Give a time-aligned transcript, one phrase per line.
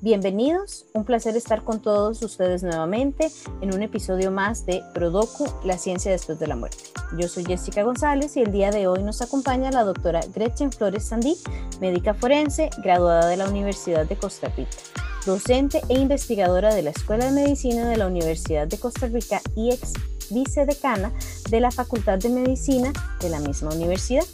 [0.00, 5.76] Bienvenidos, un placer estar con todos ustedes nuevamente en un episodio más de Prodocu, la
[5.76, 6.84] ciencia después de la muerte.
[7.18, 11.02] Yo soy Jessica González y el día de hoy nos acompaña la doctora Gretchen Flores
[11.06, 11.36] Sandí,
[11.80, 14.76] médica forense, graduada de la Universidad de Costa Rica,
[15.26, 19.72] docente e investigadora de la Escuela de Medicina de la Universidad de Costa Rica y
[19.72, 19.94] ex
[20.30, 21.12] vicedecana
[21.50, 24.24] de la Facultad de Medicina de la misma universidad.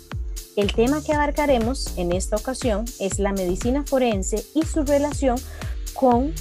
[0.57, 5.37] El tema que abarcaremos en esta ocasión es la medicina forense y su relación
[5.95, 6.33] con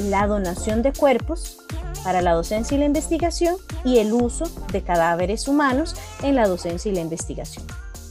[0.00, 1.58] la donación de cuerpos
[2.02, 3.54] para la docencia y la investigación
[3.84, 5.94] y el uso de cadáveres humanos
[6.24, 7.64] en la docencia y la investigación.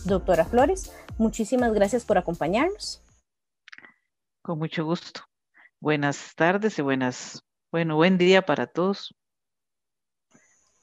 [0.06, 3.04] Doctora Flores, muchísimas gracias por acompañarnos.
[4.42, 5.20] Con mucho gusto.
[5.82, 7.44] Buenas tardes y buenas,
[7.74, 9.14] bueno, buen día para todos.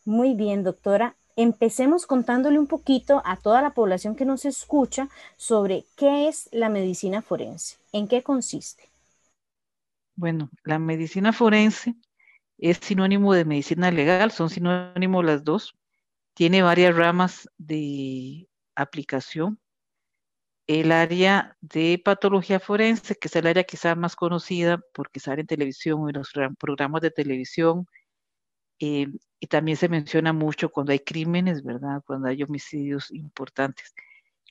[0.05, 5.84] Muy bien, doctora empecemos contándole un poquito a toda la población que nos escucha sobre
[5.97, 8.83] qué es la medicina forense, en qué consiste.
[10.16, 11.95] Bueno, la medicina forense
[12.59, 15.77] es sinónimo de medicina legal, son sinónimos las dos.
[16.34, 19.61] Tiene varias ramas de aplicación.
[20.67, 25.47] El área de patología forense, que es el área quizá más conocida porque sale en
[25.47, 27.86] televisión, en los programas de televisión,
[28.80, 29.06] eh,
[29.41, 32.03] y también se menciona mucho cuando hay crímenes, ¿verdad?
[32.06, 33.95] Cuando hay homicidios importantes.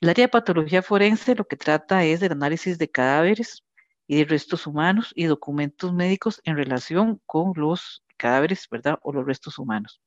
[0.00, 3.64] El área de patología forense lo que trata es del análisis de cadáveres
[4.06, 8.98] y de restos humanos y documentos médicos en relación con los cadáveres, ¿verdad?
[9.02, 10.00] O los restos humanos.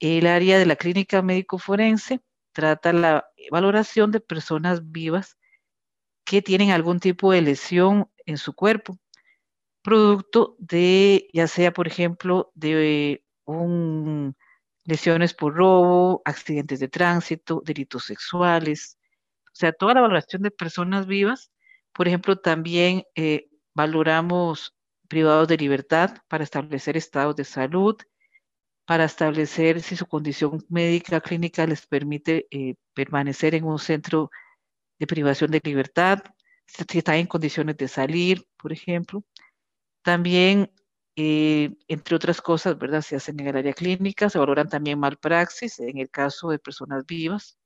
[0.00, 2.20] El área de la clínica médico forense
[2.52, 5.36] trata la valoración de personas vivas
[6.24, 8.98] que tienen algún tipo de lesión en su cuerpo,
[9.82, 13.24] producto de, ya sea, por ejemplo, de
[13.56, 14.36] un,
[14.84, 18.98] lesiones por robo, accidentes de tránsito, delitos sexuales,
[19.46, 21.50] o sea, toda la valoración de personas vivas.
[21.92, 24.74] Por ejemplo, también eh, valoramos
[25.08, 27.96] privados de libertad para establecer estados de salud,
[28.86, 34.30] para establecer si su condición médica clínica les permite eh, permanecer en un centro
[34.98, 36.22] de privación de libertad,
[36.66, 39.24] si están en condiciones de salir, por ejemplo.
[40.02, 40.70] También,
[41.20, 43.02] eh, entre otras cosas, ¿verdad?
[43.02, 47.04] Se hacen en el área clínica, se valoran también malpraxis en el caso de personas
[47.06, 47.58] vivas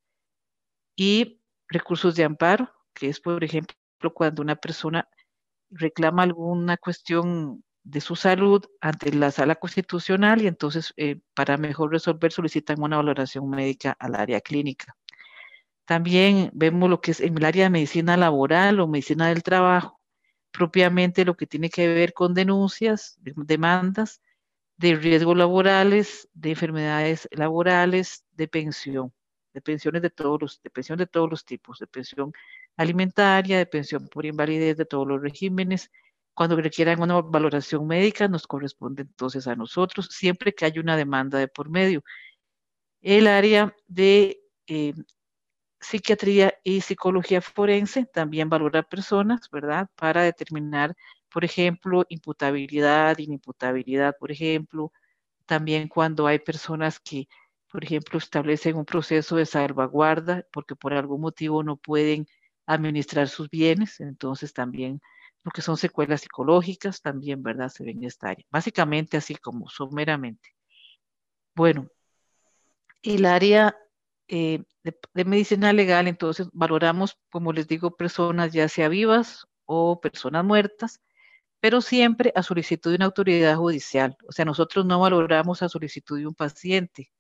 [0.97, 3.77] y recursos de amparo, que es, por ejemplo,
[4.15, 5.07] cuando una persona
[5.69, 11.91] reclama alguna cuestión de su salud ante la sala constitucional y entonces eh, para mejor
[11.91, 14.97] resolver solicitan una valoración médica al área clínica.
[15.85, 20.01] También vemos lo que es en el área de medicina laboral o medicina del trabajo,
[20.53, 24.21] propiamente lo que tiene que ver con denuncias, demandas
[24.77, 29.13] de riesgos laborales, de enfermedades laborales, de pensión,
[29.55, 32.33] de pensiones de todos los, de pensión de todos los tipos, de pensión
[32.77, 35.91] alimentaria, de pensión por invalidez de todos los regímenes.
[36.35, 41.39] Cuando requieran una valoración médica, nos corresponde entonces a nosotros, siempre que haya una demanda
[41.39, 42.03] de por medio.
[43.03, 44.95] El área de eh,
[45.83, 49.89] psiquiatría y psicología forense también valora personas, ¿verdad?
[49.97, 50.95] Para determinar,
[51.29, 54.93] por ejemplo, imputabilidad, inimputabilidad, por ejemplo.
[55.47, 57.29] También cuando hay personas que,
[57.71, 62.27] por ejemplo, establecen un proceso de salvaguarda porque por algún motivo no pueden
[62.67, 65.01] administrar sus bienes, entonces también
[65.45, 67.69] lo que son secuelas psicológicas también, ¿verdad?
[67.69, 68.47] Se ven en esta área.
[68.51, 70.55] Básicamente así como someramente.
[71.55, 71.89] Bueno,
[73.03, 73.77] el área
[74.35, 80.43] eh, de, medicina legal, entonces valoramos, como les digo, personas ya sea vivas o personas
[80.43, 81.03] muertas,
[81.61, 84.17] pero siempre a solicitud de una autoridad judicial.
[84.27, 87.13] O sea, nosotros no valoramos a solicitud de un paciente,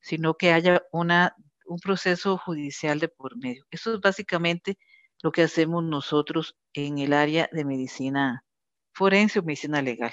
[0.00, 1.36] sino que haya una,
[1.66, 3.64] un proceso judicial de por medio.
[3.70, 4.78] Eso es básicamente
[5.22, 8.44] lo que hacemos nosotros en el área de medicina
[8.92, 10.12] forense o medicina legal.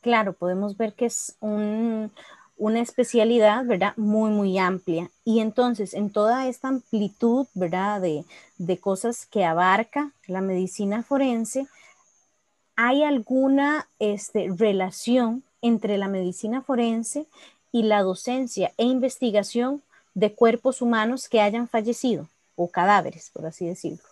[0.00, 2.10] Claro, podemos ver que es un,
[2.60, 3.94] una especialidad, ¿verdad?
[3.96, 5.10] Muy, muy amplia.
[5.24, 8.02] Y entonces, en toda esta amplitud, ¿verdad?
[8.02, 8.24] De,
[8.58, 11.66] de cosas que abarca la medicina forense,
[12.76, 17.26] ¿hay alguna este, relación entre la medicina forense
[17.72, 19.82] y la docencia e investigación
[20.12, 24.04] de cuerpos humanos que hayan fallecido o cadáveres, por así decirlo?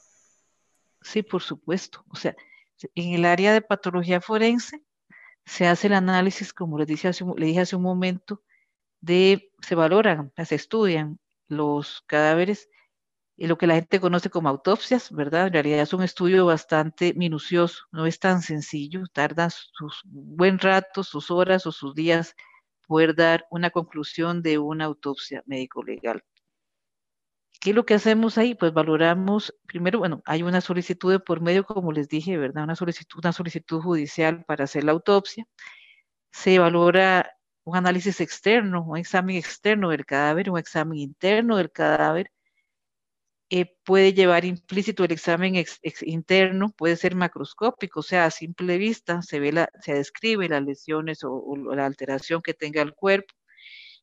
[1.03, 2.03] Sí, por supuesto.
[2.09, 2.35] O sea,
[2.95, 4.81] en el área de patología forense,
[5.49, 8.43] se hace el análisis, como les dije hace, le dije hace un momento,
[9.01, 11.19] de, se valoran, se estudian
[11.49, 12.69] los cadáveres
[13.47, 15.47] lo que la gente conoce como autopsias, ¿verdad?
[15.47, 21.05] En realidad es un estudio bastante minucioso, no es tan sencillo, tarda sus buen rato,
[21.05, 22.35] sus horas o sus días
[22.89, 26.25] poder dar una conclusión de una autopsia médico-legal.
[27.61, 28.55] ¿Qué es lo que hacemos ahí?
[28.55, 32.65] Pues valoramos, primero, bueno, hay una solicitud de por medio, como les dije, ¿verdad?
[32.65, 35.45] Una solicitud, una solicitud judicial para hacer la autopsia.
[36.33, 37.33] Se valora
[37.65, 42.33] un análisis externo, un examen externo del cadáver, un examen interno del cadáver.
[43.51, 45.55] Eh, puede llevar implícito el examen
[46.03, 51.25] interno, puede ser macroscópico, o sea, a simple vista se, ve se describe las lesiones
[51.25, 53.35] o, o la alteración que tenga el cuerpo.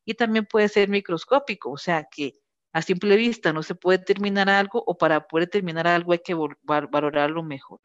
[0.04, 2.34] Y también puede ser microscópico, o sea, que
[2.76, 6.36] a simple vista no se puede determinar algo o para poder determinar algo hay que
[6.62, 7.80] valorarlo mejor.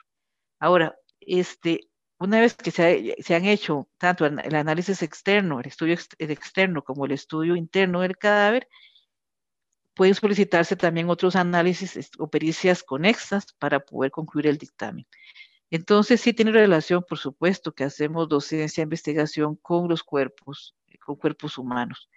[0.60, 1.88] Ahora, este,
[2.20, 7.14] una vez que se, han hecho tanto el análisis externo, el estudio externo como el
[7.14, 8.68] estudio interno del cadáver,
[9.94, 15.08] pueden solicitarse también otros análisis o pericias conexas para poder concluir el dictamen.
[15.70, 21.58] Entonces, sí tiene relación, por supuesto, que hacemos docencia, investigación con los cuerpos, con cuerpos
[21.58, 22.10] humanos.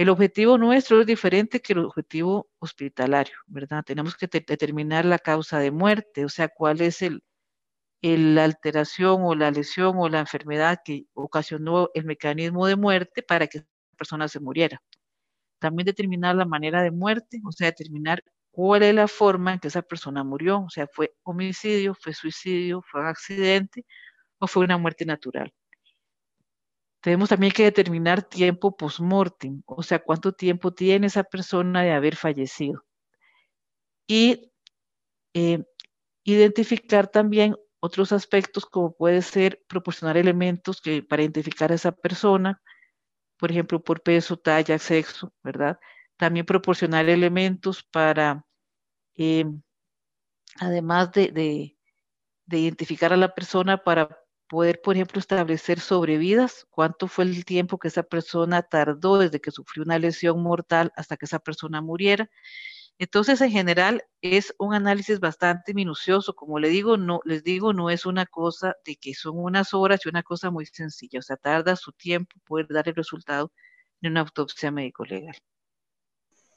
[0.00, 3.84] El objetivo nuestro es diferente que el objetivo hospitalario, ¿verdad?
[3.84, 7.22] Tenemos que determinar la causa de muerte, o sea, cuál es el,
[8.02, 13.46] la alteración o la lesión o la enfermedad que ocasionó el mecanismo de muerte para
[13.46, 13.68] que esa
[13.98, 14.82] persona se muriera.
[15.60, 19.68] También determinar la manera de muerte, o sea, determinar cuál es la forma en que
[19.68, 23.84] esa persona murió, o sea, fue homicidio, fue suicidio, fue accidente
[24.38, 25.52] o fue una muerte natural.
[27.00, 32.14] Tenemos también que determinar tiempo post-mortem, o sea, cuánto tiempo tiene esa persona de haber
[32.16, 32.84] fallecido.
[34.06, 34.52] Y
[35.34, 35.64] eh,
[36.24, 42.60] identificar también otros aspectos como puede ser proporcionar elementos que, para identificar a esa persona,
[43.38, 45.78] por ejemplo, por peso, talla, sexo, ¿verdad?
[46.16, 48.44] También proporcionar elementos para,
[49.16, 49.46] eh,
[50.58, 54.19] además de, de identificar a la persona, para
[54.50, 59.52] poder, por ejemplo, establecer sobrevidas, cuánto fue el tiempo que esa persona tardó desde que
[59.52, 62.28] sufrió una lesión mortal hasta que esa persona muriera.
[62.98, 66.34] Entonces, en general, es un análisis bastante minucioso.
[66.34, 70.00] Como le digo, no, les digo, no es una cosa de que son unas horas
[70.04, 71.20] y una cosa muy sencilla.
[71.20, 73.52] O sea, tarda su tiempo poder dar el resultado
[74.00, 75.36] de una autopsia médico-legal.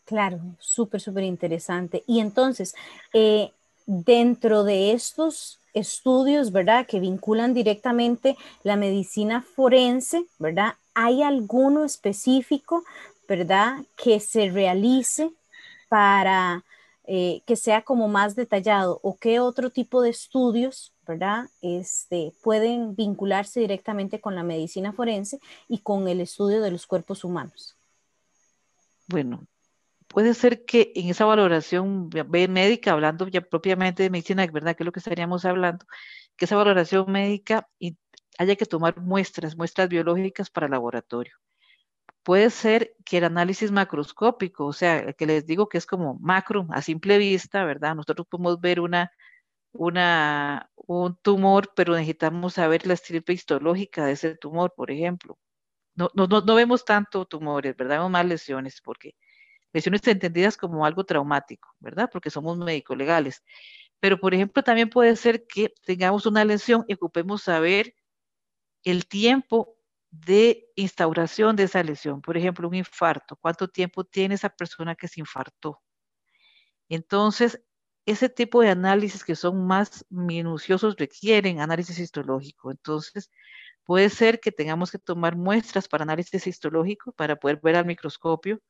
[0.05, 2.03] Claro, súper, súper interesante.
[2.07, 2.75] Y entonces,
[3.13, 3.51] eh,
[3.85, 10.75] dentro de estos estudios, ¿verdad?, que vinculan directamente la medicina forense, ¿verdad?
[10.93, 12.83] ¿Hay alguno específico,
[13.27, 15.31] ¿verdad?, que se realice
[15.89, 16.63] para
[17.05, 22.95] eh, que sea como más detallado o qué otro tipo de estudios, ¿verdad?, este, pueden
[22.95, 27.75] vincularse directamente con la medicina forense y con el estudio de los cuerpos humanos.
[29.07, 29.45] Bueno,
[30.13, 34.75] puede ser que en esa valoración médica, hablando ya propiamente de medicina, ¿verdad?
[34.75, 35.85] Que es lo que estaríamos hablando,
[36.37, 37.67] que esa valoración médica
[38.37, 41.33] haya que tomar muestras, muestras biológicas para laboratorio.
[42.23, 46.67] Puede ser que el análisis macroscópico, o sea, que les digo que es como macro,
[46.71, 47.95] a simple vista, ¿verdad?
[47.95, 49.11] Nosotros podemos ver una,
[49.73, 55.37] una, un tumor, pero necesitamos saber la estirpe histológica de ese tumor, por ejemplo.
[55.95, 57.97] No, no, no, vemos tanto tumores, ¿verdad?
[57.97, 59.15] Vemos más lesiones, porque
[59.73, 62.09] lesiones entendidas como algo traumático, ¿verdad?
[62.11, 63.43] Porque somos médicos legales.
[63.99, 67.95] Pero, por ejemplo, también puede ser que tengamos una lesión y ocupemos saber
[68.83, 69.77] el tiempo
[70.11, 72.21] de instauración de esa lesión.
[72.21, 73.35] Por ejemplo, un infarto.
[73.35, 75.81] ¿Cuánto tiempo tiene esa persona que se infartó?
[76.89, 77.61] Entonces,
[78.05, 82.71] ese tipo de análisis que son más minuciosos requieren análisis histológico.
[82.71, 83.31] Entonces,
[83.85, 88.61] puede ser que tengamos que tomar muestras para análisis histológico para poder ver al microscopio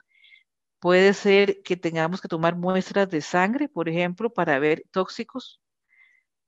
[0.84, 5.62] Puede ser que tengamos que tomar muestras de sangre, por ejemplo, para ver tóxicos,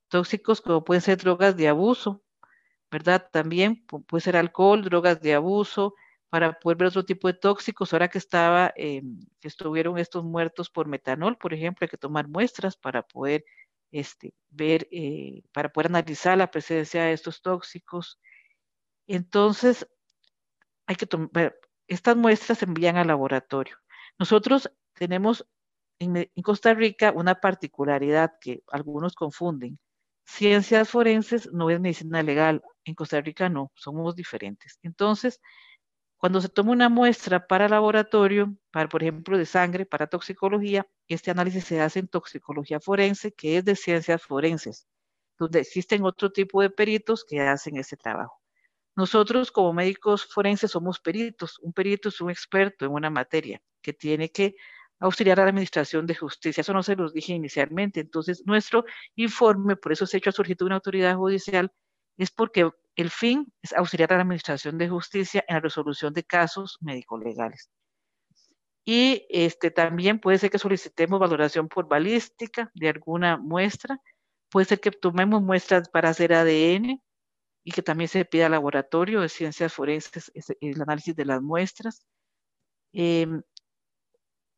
[0.09, 2.21] tóxicos como pueden ser drogas de abuso,
[2.91, 3.29] ¿verdad?
[3.31, 5.95] También puede ser alcohol, drogas de abuso,
[6.29, 7.93] para poder ver otro tipo de tóxicos.
[7.93, 9.03] Ahora que estaba, eh,
[9.39, 13.45] que estuvieron estos muertos por metanol, por ejemplo, hay que tomar muestras para poder
[13.91, 18.19] este, ver, eh, para poder analizar la presencia de estos tóxicos.
[19.07, 19.87] Entonces,
[20.87, 21.55] hay que tomar,
[21.87, 23.77] estas muestras se envían al laboratorio.
[24.17, 25.45] Nosotros tenemos
[25.99, 29.79] en, Costa Rica una particularidad que algunos confunden.
[30.25, 34.79] Ciencias forenses no es medicina legal, en Costa Rica no, somos diferentes.
[34.83, 35.41] Entonces,
[36.17, 41.31] cuando se toma una muestra para laboratorio, para, por ejemplo, de sangre, para toxicología, este
[41.31, 44.87] análisis se hace en toxicología forense, que es de ciencias forenses,
[45.37, 48.41] donde existen otro tipo de peritos que hacen ese trabajo.
[48.95, 51.59] Nosotros como médicos forenses somos peritos.
[51.59, 54.55] Un perito es un experto en una materia que tiene que
[54.99, 56.61] auxiliar a la Administración de Justicia.
[56.61, 57.99] Eso no se los dije inicialmente.
[57.99, 58.83] Entonces, nuestro
[59.15, 61.71] informe, por eso se hecho a solicitud de una autoridad judicial,
[62.17, 66.23] es porque el fin es auxiliar a la Administración de Justicia en la resolución de
[66.23, 67.69] casos médico-legales.
[68.85, 73.99] Y este, también puede ser que solicitemos valoración por balística de alguna muestra.
[74.49, 77.01] Puede ser que tomemos muestras para hacer ADN
[77.63, 82.05] y que también se pida al laboratorio de ciencias forenses el análisis de las muestras.
[82.93, 83.41] Em,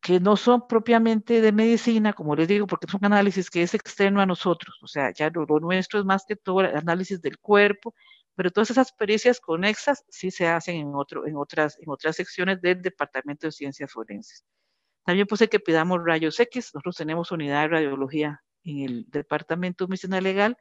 [0.08, 3.74] que no son propiamente de medicina, como les digo, porque es un análisis que es
[3.74, 7.38] externo a nosotros, o sea, ya lo, nuestro es más que todo el análisis del
[7.38, 7.94] cuerpo,
[8.34, 12.62] pero todas esas pericias conexas sí se hacen en, otro, en, otras, en otras secciones
[12.62, 14.46] del Departamento de Ciencias Forenses.
[15.04, 19.84] También puede ser que pidamos rayos X, nosotros tenemos unidad de radiología en el Departamento
[19.84, 20.56] de Medicina Legal,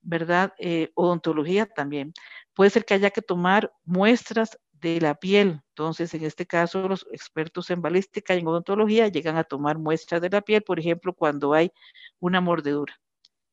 [0.00, 0.52] ¿verdad?
[0.58, 2.12] Eh, odontología también.
[2.54, 5.62] Puede ser que haya que tomar muestras de la piel.
[5.70, 10.20] Entonces, en este caso, los expertos en balística y en odontología llegan a tomar muestras
[10.22, 11.72] de la piel, por ejemplo, cuando hay
[12.20, 13.00] una mordedura.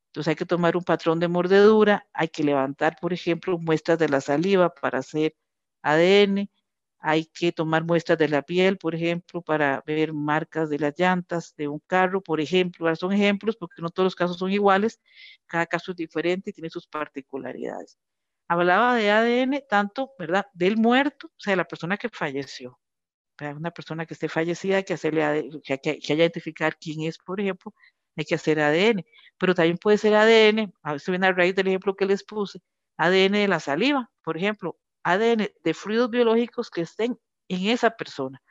[0.09, 4.09] Entonces hay que tomar un patrón de mordedura, hay que levantar, por ejemplo, muestras de
[4.09, 5.35] la saliva para hacer
[5.83, 6.50] ADN,
[7.00, 11.55] hay que tomar muestras de la piel, por ejemplo, para ver marcas de las llantas
[11.57, 12.93] de un carro, por ejemplo.
[12.95, 15.00] Son ejemplos porque no todos los casos son iguales,
[15.47, 17.97] cada caso es diferente y tiene sus particularidades
[18.51, 20.46] hablaba de ADN tanto, ¿verdad?
[20.53, 22.77] Del muerto, o sea, de la persona que falleció.
[23.39, 27.39] Una persona que esté fallecida, hay que hacerle que, que, que identificar quién es, por
[27.39, 27.74] ejemplo,
[28.17, 29.05] hay que hacer ADN.
[29.38, 32.60] Pero también puede ser ADN, a veces viene a raíz del ejemplo que les puse,
[32.98, 37.17] ADN de la saliva, por ejemplo, ADN de fluidos biológicos que estén
[37.48, 38.41] en esa persona.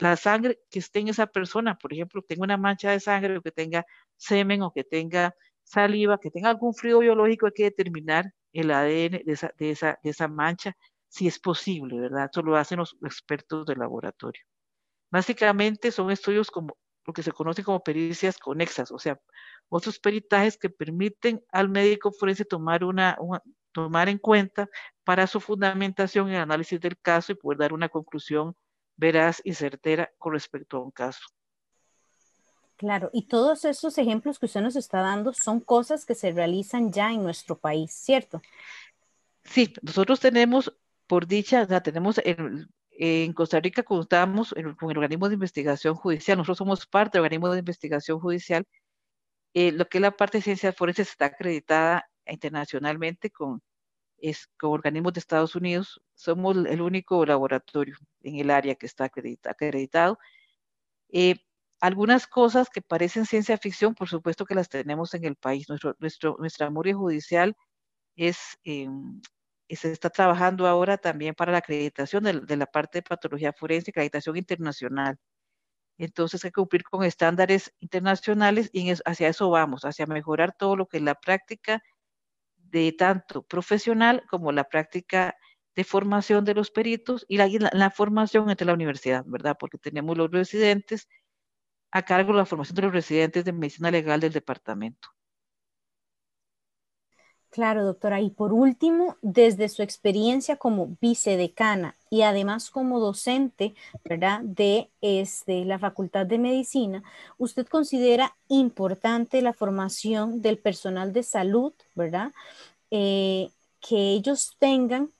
[0.00, 3.42] La sangre que esté en esa persona, por ejemplo, tenga una mancha de sangre o
[3.42, 3.84] que tenga
[4.16, 9.22] semen o que tenga saliva, que tenga algún fluido biológico, hay que determinar el ADN
[9.24, 10.76] de esa, de esa, de esa mancha,
[11.08, 12.28] si es posible, ¿verdad?
[12.32, 14.42] Eso lo hacen los expertos del laboratorio.
[15.10, 19.20] Básicamente son estudios como lo que se conoce como pericias conexas, o sea,
[19.68, 23.16] otros peritajes que permiten al médico forense tomar, una,
[23.72, 24.68] tomar en cuenta
[25.04, 28.56] para su fundamentación en el análisis del caso y poder dar una conclusión
[28.96, 31.26] veraz y certera con respecto a un caso.
[32.76, 36.92] Claro, y todos esos ejemplos que usted nos está dando son cosas que se realizan
[36.92, 38.42] ya en nuestro país, ¿cierto?
[39.44, 42.20] Sí, nosotros tenemos, por dicha, tenemos
[42.98, 47.50] en Costa Rica contamos con el organismo de investigación judicial, nosotros somos parte del organismo
[47.50, 48.66] de investigación judicial,
[49.54, 53.62] eh, lo que es la parte de ciencias forenses está acreditada internacionalmente con,
[54.18, 59.10] es, con organismos de Estados Unidos, somos el único laboratorio en el área que está
[59.44, 60.18] acreditado.
[61.08, 61.36] Eh,
[61.80, 65.68] algunas cosas que parecen ciencia ficción, por supuesto que las tenemos en el país.
[65.68, 67.56] Nuestro, nuestro, nuestra memoria judicial
[68.16, 69.20] es, em,
[69.70, 74.36] se está trabajando ahora también para la acreditación de, la parte de patología forense, acreditación
[74.36, 75.18] internacional.
[75.98, 80.86] Entonces hay que cumplir con estándares internacionales y hacia eso vamos, hacia mejorar todo lo
[80.88, 81.82] que es la práctica
[82.56, 85.36] de tanto profesional como la práctica
[85.74, 89.56] de formación de los peritos y la, la formación entre la universidad, ¿verdad?
[89.58, 91.08] Porque tenemos los residentes
[91.90, 95.08] a cargo de la formación de los residentes de medicina legal del departamento.
[97.56, 98.20] Claro, doctora.
[98.20, 103.74] Y por último, desde su experiencia como vicedecana y además como docente,
[104.04, 104.40] ¿verdad?
[104.42, 107.02] De este, la Facultad de Medicina,
[107.38, 112.34] ¿usted considera importante la formación del personal de salud, ¿verdad?
[112.90, 113.50] Eh,
[113.80, 115.10] que ellos tengan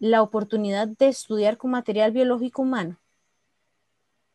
[0.00, 2.98] la oportunidad de estudiar con material biológico humano.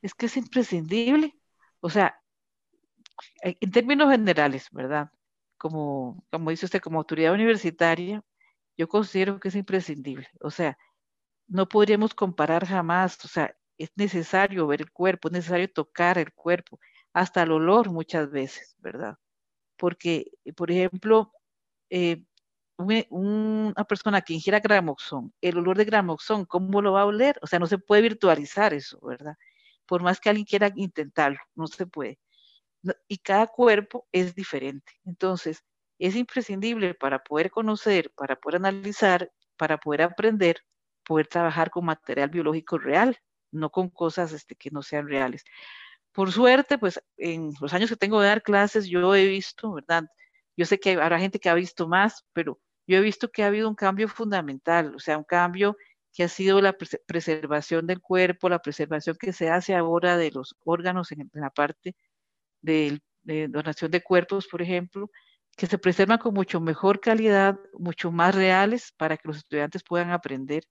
[0.01, 1.35] Es que es imprescindible.
[1.81, 2.15] O sea,
[3.43, 5.11] en términos generales, ¿verdad?
[5.57, 8.23] Como, como dice usted, como autoridad universitaria,
[8.77, 10.27] yo considero que es imprescindible.
[10.41, 10.77] O sea,
[11.47, 16.33] no podríamos comparar jamás, o sea, es necesario ver el cuerpo, es necesario tocar el
[16.33, 16.79] cuerpo,
[17.13, 19.17] hasta el olor muchas veces, ¿verdad?
[19.77, 21.33] Porque, por ejemplo,
[21.89, 22.23] eh,
[23.09, 27.39] una persona que ingiera gramoxón, el olor de gramoxón, ¿cómo lo va a oler?
[27.41, 29.35] O sea, no se puede virtualizar eso, ¿verdad?
[29.91, 32.17] Por más que alguien quiera intentarlo, no se puede.
[33.09, 34.93] Y cada cuerpo es diferente.
[35.03, 35.65] Entonces,
[35.99, 40.63] es imprescindible para poder conocer, para poder analizar, para poder aprender,
[41.03, 43.17] poder trabajar con material biológico real,
[43.51, 45.43] no con cosas este, que no sean reales.
[46.13, 50.05] Por suerte, pues en los años que tengo de dar clases, yo he visto, ¿verdad?
[50.55, 53.47] Yo sé que habrá gente que ha visto más, pero yo he visto que ha
[53.47, 55.75] habido un cambio fundamental, o sea, un cambio
[56.13, 56.75] que ha sido la
[57.07, 61.95] preservación del cuerpo, la preservación que se hace ahora de los órganos en, la parte
[62.61, 63.01] de,
[63.49, 65.09] donación de cuerpos, por ejemplo,
[65.57, 70.11] que se preservan con mucho mejor calidad, mucho más reales para que los estudiantes puedan
[70.11, 70.63] aprender.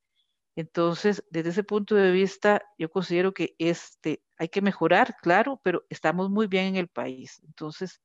[0.56, 5.84] Entonces, desde ese punto de vista, yo considero que este, hay que mejorar, claro, pero
[5.90, 7.40] estamos muy bien en el país.
[7.44, 8.00] Entonces,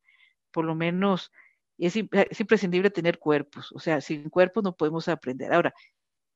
[0.52, 1.32] por lo menos
[1.78, 3.72] es, es imprescindible tener cuerpos.
[3.74, 5.54] O sea, sin cuerpos no podemos aprender.
[5.54, 5.74] Ahora,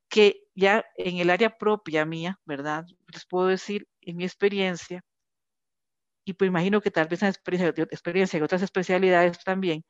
[0.09, 2.85] que ya en el área propia mía, ¿verdad?
[3.13, 5.03] Les puedo decir, en mi experiencia,
[6.25, 9.83] y pues imagino que tal vez en experiencia, experiencia en otras especialidades también,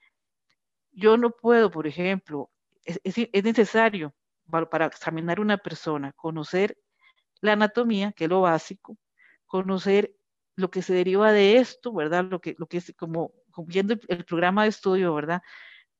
[0.91, 2.51] yo no puedo, por ejemplo,
[2.83, 4.13] es, es, necesario
[4.49, 6.77] para, examinar una persona conocer
[7.41, 8.97] la anatomía, que es lo básico,
[9.45, 10.13] conocer
[10.55, 12.25] lo que se deriva de esto, ¿verdad?
[12.25, 13.33] Lo que, lo que es como,
[13.67, 15.41] viendo el, programa de estudio, ¿verdad?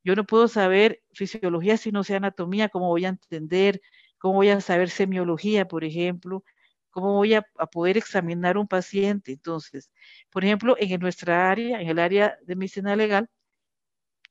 [0.04, 3.82] Yo no puedo saber fisiología si no sé anatomía, cómo voy a entender,
[4.20, 6.44] cómo voy a saber semiología, por ejemplo,
[6.92, 9.34] cómo voy a, poder examinar un paciente.
[9.34, 9.92] Entonces,
[10.30, 13.30] por ejemplo, en nuestra área, en el área de medicina legal,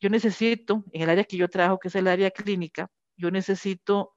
[0.01, 4.15] yo necesito, en el área que yo trabajo, que es el área clínica, yo necesito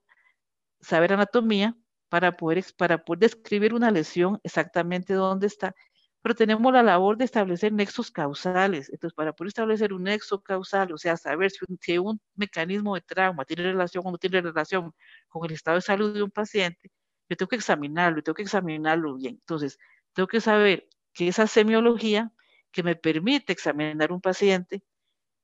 [0.81, 1.75] saber anatomía
[2.09, 5.75] para poder, para poder describir una lesión exactamente dónde está
[6.21, 8.89] pero tenemos la labor de establecer nexos causales.
[8.91, 12.95] Entonces, para poder establecer un nexo causal, o sea, saber si un, si un mecanismo
[12.95, 14.93] de trauma tiene relación o no tiene relación
[15.29, 16.91] con el estado de salud de un paciente,
[17.29, 19.35] yo tengo que examinarlo, tengo que examinarlo bien.
[19.35, 19.77] Entonces,
[20.13, 22.31] tengo que saber que esa semiología
[22.71, 24.83] que me permite examinar un paciente,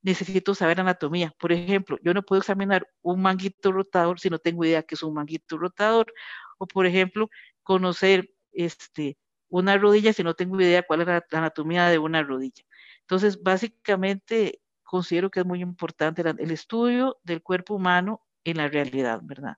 [0.02, 1.34] necesito saber anatomía.
[1.40, 5.04] Por ejemplo, yo no puedo examinar un manguito rotador si no tengo idea que es
[5.04, 6.14] un manguito rotador.
[6.60, 7.30] O, por ejemplo,
[7.64, 9.18] conocer este,
[9.50, 12.64] una rodilla si no tengo idea cuál es la, anatomía de una rodilla.
[13.02, 19.22] Entonces, básicamente, considero que es muy importante el estudio del cuerpo humano en la realidad,
[19.24, 19.58] ¿verdad?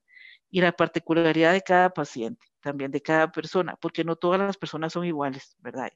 [0.50, 4.93] Y la particularidad de cada paciente, también de cada persona, porque no todas las personas
[4.93, 5.89] son iguales, ¿verdad?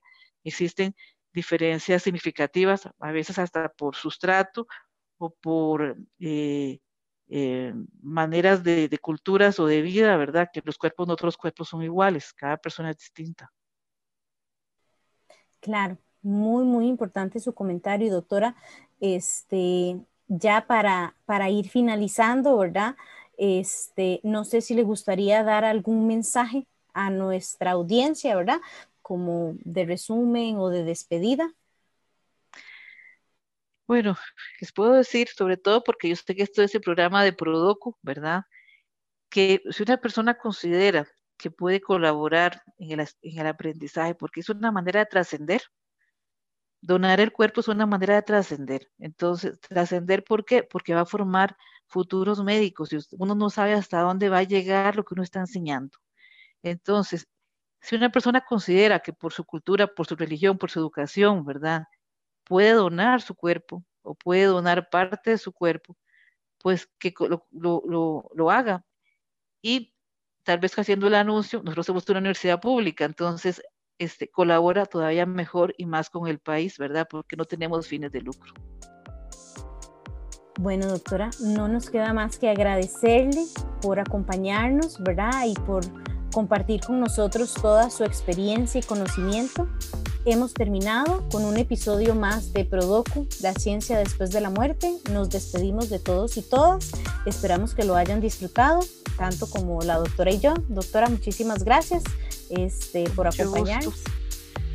[0.44, 0.96] Existen
[1.34, 4.68] diferencias significativas, a veces hasta por sustrato
[5.18, 6.80] o por eh,
[7.30, 10.50] eh, maneras de, de, culturas o de vida, ¿verdad?
[10.54, 13.52] Que los cuerpos, no todos los cuerpos son iguales, cada persona es distinta.
[15.64, 18.58] Claro, muy, muy importante su comentario, doctora.
[19.00, 22.98] Este, ya para, para ir finalizando, ¿verdad?
[23.38, 28.60] Este, no sé si le gustaría dar algún mensaje a nuestra audiencia, ¿verdad?
[29.02, 31.54] Como de resumen o de despedida.
[33.88, 34.18] Bueno,
[34.60, 37.96] les puedo decir, sobre todo porque yo sé que esto es el programa de Prodocu,
[38.02, 38.44] ¿verdad?
[39.30, 41.08] Que si una persona considera
[41.44, 45.62] que puede colaborar en el, en el aprendizaje, porque es una manera de trascender.
[46.80, 48.90] Donar el cuerpo es una manera de trascender.
[48.98, 50.64] Entonces, trascender, ¿por qué?
[50.64, 54.96] Porque va a formar futuros médicos y uno no sabe hasta dónde va a llegar
[54.96, 55.98] lo que uno está enseñando.
[56.62, 57.28] Entonces,
[57.82, 61.84] si una persona considera que por su cultura, por su religión, por su educación, ¿verdad?
[62.46, 65.98] Puede donar su cuerpo o puede donar parte de su cuerpo,
[66.60, 68.86] pues que lo, lo, lo, lo haga.
[69.62, 69.93] Y
[70.44, 73.62] tal vez haciendo el anuncio, nosotros somos una universidad pública, entonces
[73.98, 77.08] este, colabora todavía mejor y más con el país, ¿verdad?
[77.10, 78.54] Porque no tenemos fines de lucro.
[80.60, 83.44] Bueno, doctora, no nos queda más que agradecerle
[83.82, 85.46] por acompañarnos, ¿verdad?
[85.48, 85.84] Y por
[86.32, 89.68] compartir con nosotros toda su experiencia y conocimiento.
[90.26, 94.94] Hemos terminado con un episodio más de Prodocu, la ciencia después de la muerte.
[95.12, 96.92] Nos despedimos de todos y todas.
[97.26, 98.80] Esperamos que lo hayan disfrutado,
[99.18, 100.54] tanto como la doctora y yo.
[100.70, 102.04] Doctora, muchísimas gracias
[102.50, 104.02] este, por acompañarnos.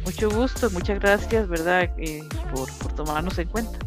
[0.05, 1.89] Mucho gusto, muchas gracias, ¿verdad?
[1.97, 2.21] Eh,
[2.55, 3.79] por, por tomarnos en cuenta.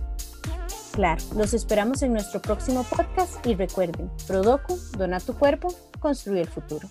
[0.94, 5.68] Claro, los esperamos en nuestro próximo podcast y recuerden, Prodocu, dona tu cuerpo,
[6.00, 6.90] construye el futuro.